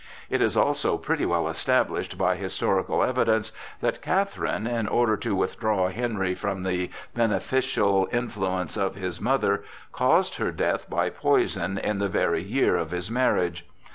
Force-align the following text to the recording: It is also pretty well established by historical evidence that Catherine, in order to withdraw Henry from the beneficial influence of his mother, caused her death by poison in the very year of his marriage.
It 0.31 0.41
is 0.41 0.57
also 0.57 0.97
pretty 0.97 1.27
well 1.27 1.47
established 1.47 2.17
by 2.17 2.35
historical 2.35 3.03
evidence 3.03 3.51
that 3.81 4.01
Catherine, 4.01 4.65
in 4.65 4.87
order 4.87 5.15
to 5.17 5.35
withdraw 5.35 5.89
Henry 5.89 6.33
from 6.33 6.63
the 6.63 6.89
beneficial 7.13 8.07
influence 8.11 8.77
of 8.77 8.95
his 8.95 9.21
mother, 9.21 9.63
caused 9.91 10.37
her 10.37 10.49
death 10.51 10.89
by 10.89 11.11
poison 11.11 11.77
in 11.77 11.99
the 11.99 12.09
very 12.09 12.41
year 12.41 12.77
of 12.77 12.89
his 12.89 13.11
marriage. 13.11 13.63